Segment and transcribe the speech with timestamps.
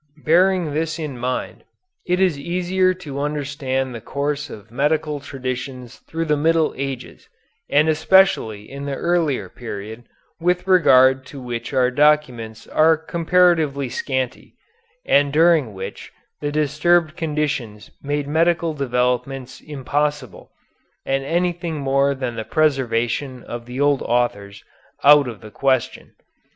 [0.25, 1.63] Bearing this in mind,
[2.07, 7.29] it is easier to understand the course of medical traditions through the Middle Ages,
[7.69, 10.05] and especially in the earlier period,
[10.39, 14.55] with regard to which our documents are comparatively scanty,
[15.05, 20.49] and during which the disturbed conditions made medical developments impossible,
[21.05, 24.63] and anything more than the preservation of the old authors
[25.03, 26.15] out of the question.